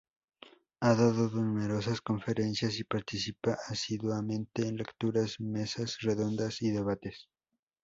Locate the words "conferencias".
2.01-2.79